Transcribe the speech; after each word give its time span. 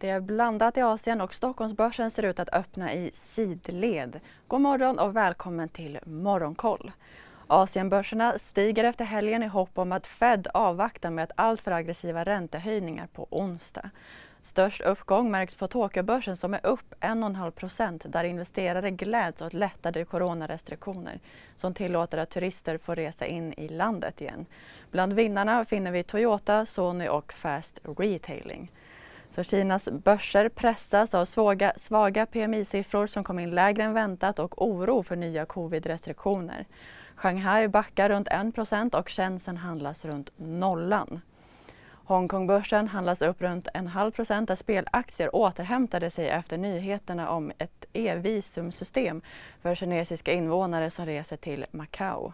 Det 0.00 0.10
är 0.10 0.20
blandat 0.20 0.76
i 0.76 0.80
Asien 0.80 1.20
och 1.20 1.34
Stockholmsbörsen 1.34 2.10
ser 2.10 2.22
ut 2.22 2.40
att 2.40 2.52
öppna 2.52 2.94
i 2.94 3.10
sidled. 3.14 4.20
God 4.48 4.60
morgon 4.60 4.98
och 4.98 5.16
välkommen 5.16 5.68
till 5.68 5.98
Morgonkoll. 6.04 6.92
Asienbörserna 7.46 8.38
stiger 8.38 8.84
efter 8.84 9.04
helgen 9.04 9.42
i 9.42 9.46
hopp 9.46 9.78
om 9.78 9.92
att 9.92 10.06
Fed 10.06 10.48
avvaktar 10.54 11.10
med 11.10 11.32
alltför 11.34 11.70
aggressiva 11.70 12.24
räntehöjningar 12.24 13.06
på 13.06 13.26
onsdag. 13.30 13.90
Störst 14.42 14.80
uppgång 14.80 15.30
märks 15.30 15.54
på 15.54 15.68
Tokyobörsen 15.68 16.36
som 16.36 16.54
är 16.54 16.66
upp 16.66 16.94
1,5 17.00 17.50
procent 17.50 18.02
där 18.06 18.24
investerare 18.24 18.90
gläds 18.90 19.42
åt 19.42 19.52
lättade 19.52 20.04
coronarestriktioner 20.04 21.18
som 21.56 21.74
tillåter 21.74 22.18
att 22.18 22.30
turister 22.30 22.78
får 22.78 22.96
resa 22.96 23.26
in 23.26 23.52
i 23.52 23.68
landet 23.68 24.20
igen. 24.20 24.46
Bland 24.90 25.12
vinnarna 25.12 25.64
finner 25.64 25.90
vi 25.90 26.02
Toyota, 26.02 26.66
Sony 26.66 27.08
och 27.08 27.32
Fast 27.32 27.80
Retailing. 27.84 28.70
Så 29.30 29.44
Kinas 29.44 29.88
börser 29.88 30.48
pressas 30.48 31.14
av 31.14 31.24
svaga, 31.24 31.72
svaga 31.76 32.26
PMI-siffror 32.26 33.06
som 33.06 33.24
kom 33.24 33.38
in 33.38 33.50
lägre 33.50 33.82
än 33.84 33.92
väntat 33.92 34.38
och 34.38 34.62
oro 34.66 35.02
för 35.02 35.16
nya 35.16 35.44
covid-restriktioner. 35.44 36.64
Shanghai 37.14 37.68
backar 37.68 38.08
runt 38.08 38.28
1 38.28 38.94
och 38.94 39.10
Shenzhen 39.10 39.56
handlas 39.56 40.04
runt 40.04 40.30
nollan. 40.36 41.20
Hongkongbörsen 42.04 42.88
handlas 42.88 43.22
upp 43.22 43.42
runt 43.42 43.68
en 43.74 43.86
halv 43.86 44.10
procent 44.10 44.48
där 44.48 44.56
spelaktier 44.56 45.36
återhämtade 45.36 46.10
sig 46.10 46.28
efter 46.28 46.58
nyheterna 46.58 47.30
om 47.30 47.52
ett 47.58 47.84
e-visumsystem 47.92 49.22
för 49.62 49.74
kinesiska 49.74 50.32
invånare 50.32 50.90
som 50.90 51.06
reser 51.06 51.36
till 51.36 51.66
Macao. 51.70 52.32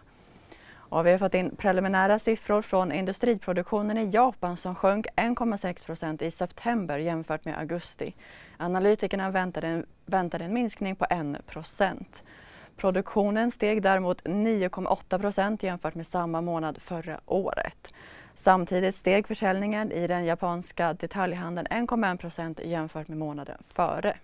Och 0.89 1.05
vi 1.05 1.11
har 1.11 1.17
fått 1.17 1.33
in 1.33 1.55
preliminära 1.55 2.19
siffror 2.19 2.61
från 2.61 2.91
industriproduktionen 2.91 3.97
i 3.97 4.09
Japan 4.09 4.57
som 4.57 4.75
sjönk 4.75 5.07
1,6 5.15 5.85
procent 5.85 6.21
i 6.21 6.31
september 6.31 6.97
jämfört 6.97 7.45
med 7.45 7.57
augusti. 7.57 8.13
Analytikerna 8.57 9.29
väntade 9.29 9.67
en, 9.67 9.85
väntade 10.05 10.45
en 10.45 10.53
minskning 10.53 10.95
på 10.95 11.05
1 11.09 11.47
procent. 11.47 12.23
Produktionen 12.77 13.51
steg 13.51 13.81
däremot 13.81 14.23
9,8 14.23 15.19
procent 15.19 15.63
jämfört 15.63 15.95
med 15.95 16.07
samma 16.07 16.41
månad 16.41 16.77
förra 16.81 17.19
året. 17.25 17.93
Samtidigt 18.35 18.95
steg 18.95 19.27
försäljningen 19.27 19.91
i 19.91 20.07
den 20.07 20.25
japanska 20.25 20.93
detaljhandeln 20.93 21.67
1,1 21.67 22.17
procent 22.17 22.59
jämfört 22.63 23.07
med 23.07 23.17
månaden 23.17 23.57
före. 23.73 24.17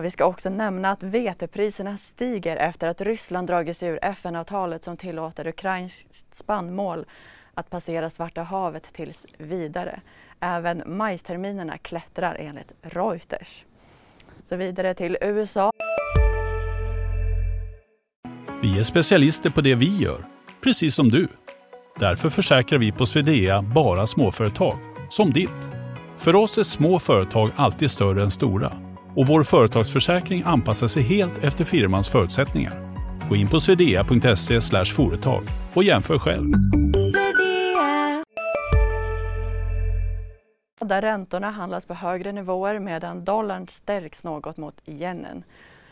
Och 0.00 0.06
vi 0.06 0.10
ska 0.10 0.24
också 0.24 0.50
nämna 0.50 0.90
att 0.90 1.02
vetepriserna 1.02 1.96
stiger 1.96 2.56
efter 2.56 2.88
att 2.88 3.00
Ryssland 3.00 3.46
dragit 3.46 3.78
sig 3.78 3.88
ur 3.88 3.98
FN-avtalet 4.02 4.84
som 4.84 4.96
tillåter 4.96 5.46
ukrainskt 5.46 6.34
spannmål 6.34 7.04
att 7.54 7.70
passera 7.70 8.10
Svarta 8.10 8.42
havet 8.42 8.82
tills 8.92 9.26
vidare. 9.38 10.00
Även 10.40 10.82
majsterminerna 10.86 11.78
klättrar 11.78 12.34
enligt 12.34 12.72
Reuters. 12.82 13.64
Så 14.48 14.56
vidare 14.56 14.94
till 14.94 15.16
USA. 15.20 15.72
Vi 18.62 18.78
är 18.78 18.82
specialister 18.82 19.50
på 19.50 19.60
det 19.60 19.74
vi 19.74 19.96
gör, 20.02 20.24
precis 20.60 20.94
som 20.94 21.08
du. 21.08 21.28
Därför 21.98 22.30
försäkrar 22.30 22.78
vi 22.78 22.92
på 22.92 23.06
Swedea 23.06 23.62
bara 23.62 24.06
småföretag, 24.06 24.78
som 25.10 25.32
ditt. 25.32 25.70
För 26.16 26.34
oss 26.34 26.58
är 26.58 26.62
små 26.62 26.98
företag 26.98 27.50
alltid 27.56 27.90
större 27.90 28.22
än 28.22 28.30
stora 28.30 28.89
och 29.16 29.26
vår 29.26 29.42
företagsförsäkring 29.42 30.42
anpassar 30.46 30.88
sig 30.88 31.02
helt 31.02 31.44
efter 31.44 31.64
firmans 31.64 32.08
förutsättningar. 32.08 32.90
Gå 33.28 33.36
in 33.36 33.48
på 33.48 33.60
swedea.se 33.60 34.60
företag 34.84 35.42
och 35.74 35.84
jämför 35.84 36.18
själv. 36.18 36.52
Där 40.80 41.02
räntorna 41.02 41.50
handlas 41.50 41.84
på 41.84 41.94
högre 41.94 42.32
nivåer 42.32 42.78
medan 42.78 43.24
dollarn 43.24 43.68
stärks 43.68 44.24
något 44.24 44.56
mot 44.56 44.88
yenen. 44.88 45.44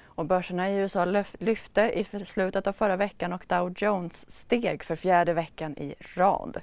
Och 0.06 0.26
börserna 0.26 0.70
i 0.70 0.76
USA 0.76 1.24
lyfte 1.38 1.80
i 1.80 2.24
slutet 2.26 2.66
av 2.66 2.72
förra 2.72 2.96
veckan 2.96 3.32
och 3.32 3.44
Dow 3.46 3.74
Jones 3.76 4.30
steg 4.30 4.84
för 4.84 4.96
fjärde 4.96 5.32
veckan 5.32 5.78
i 5.78 5.94
rad. 6.14 6.60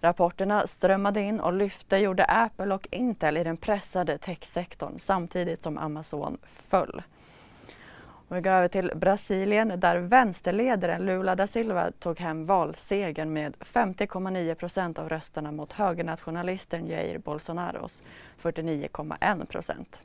Rapporterna 0.00 0.66
strömmade 0.66 1.20
in 1.20 1.40
och 1.40 1.52
lyfte 1.52 1.96
gjorde 1.96 2.24
Apple 2.24 2.74
och 2.74 2.88
Intel 2.90 3.36
i 3.36 3.44
den 3.44 3.56
pressade 3.56 4.18
techsektorn 4.18 4.98
samtidigt 4.98 5.62
som 5.62 5.78
Amazon 5.78 6.38
föll. 6.68 7.02
Och 8.28 8.36
vi 8.36 8.40
går 8.40 8.50
över 8.50 8.68
till 8.68 8.92
Brasilien 8.94 9.80
där 9.80 9.96
vänsterledaren 9.96 11.06
Lula 11.06 11.34
da 11.34 11.46
Silva 11.46 11.90
tog 11.90 12.20
hem 12.20 12.46
valsegern 12.46 13.32
med 13.32 13.54
50,9 13.60 14.54
procent 14.54 14.98
av 14.98 15.08
rösterna 15.08 15.52
mot 15.52 15.72
högernationalisten 15.72 16.86
Jair 16.86 17.18
Bolsonaros 17.18 18.02
49,1 18.42 19.44
procent. 19.44 19.96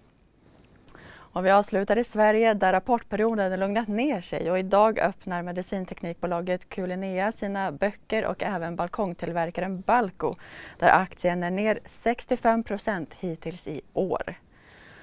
Och 1.34 1.46
vi 1.46 1.52
avslutar 1.52 1.98
i 1.98 2.04
Sverige 2.04 2.54
där 2.54 2.74
rapportperioden 2.74 3.60
lugnat 3.60 3.88
ner 3.88 4.22
sig 4.22 4.52
och 4.52 4.60
idag 4.60 5.00
öppnar 5.00 5.44
medicinteknikbolaget 5.44 6.70
Kulinea 6.70 7.32
sina 7.32 7.72
böcker 7.72 8.26
och 8.26 8.44
även 8.44 8.76
balkongtillverkaren 8.76 9.82
Balco 9.82 10.36
där 10.80 10.90
aktien 10.90 11.44
är 11.44 11.52
ner 11.52 11.80
65 11.90 12.64
procent 12.64 13.14
hittills 13.20 13.68
i 13.68 13.82
år. 13.94 14.36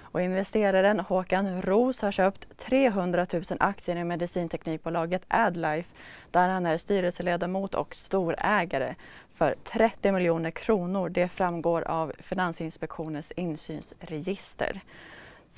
Och 0.02 0.22
investeraren 0.22 1.00
Håkan 1.00 1.62
Ros 1.62 2.00
har 2.00 2.12
köpt 2.12 2.58
300 2.58 3.26
000 3.32 3.42
aktier 3.60 3.96
i 3.96 4.04
medicinteknikbolaget 4.04 5.22
Adlife 5.28 5.88
där 6.30 6.48
han 6.48 6.66
är 6.66 6.78
styrelseledamot 6.78 7.74
och 7.74 7.94
storägare 7.94 8.94
för 9.34 9.54
30 9.64 10.12
miljoner 10.12 10.50
kronor. 10.50 11.08
Det 11.08 11.28
framgår 11.28 11.82
av 11.82 12.12
Finansinspektionens 12.18 13.30
insynsregister. 13.30 14.80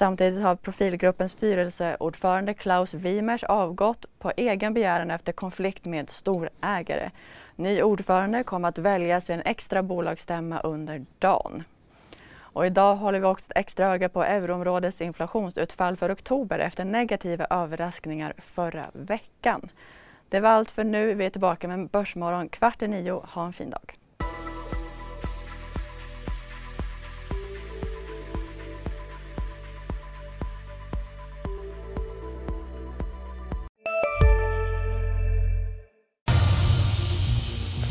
Samtidigt 0.00 0.42
har 0.42 0.56
profilgruppens 0.56 1.32
styrelseordförande 1.32 2.54
Klaus 2.54 2.94
Wimers 2.94 3.44
avgått 3.44 4.06
på 4.18 4.32
egen 4.36 4.74
begäran 4.74 5.10
efter 5.10 5.32
konflikt 5.32 5.84
med 5.84 6.10
storägare. 6.10 7.10
Ny 7.56 7.82
ordförande 7.82 8.42
kommer 8.44 8.68
att 8.68 8.78
väljas 8.78 9.30
vid 9.30 9.36
en 9.36 9.42
extra 9.42 9.82
bolagsstämma 9.82 10.60
under 10.60 11.04
dagen. 11.18 11.64
Och 12.38 12.66
idag 12.66 12.96
håller 12.96 13.20
vi 13.20 13.26
också 13.26 13.46
ett 13.48 13.56
extra 13.56 13.86
öga 13.86 14.08
på 14.08 14.24
euroområdets 14.24 15.00
inflationsutfall 15.00 15.96
för 15.96 16.12
oktober 16.12 16.58
efter 16.58 16.84
negativa 16.84 17.46
överraskningar 17.50 18.34
förra 18.38 18.86
veckan. 18.92 19.68
Det 20.28 20.40
var 20.40 20.50
allt 20.50 20.70
för 20.70 20.84
nu. 20.84 21.14
Vi 21.14 21.24
är 21.24 21.30
tillbaka 21.30 21.68
med 21.68 21.88
Börsmorgon 21.88 22.48
kvart 22.48 22.82
i 22.82 22.88
nio. 22.88 23.22
Ha 23.34 23.46
en 23.46 23.52
fin 23.52 23.70
dag. 23.70 23.99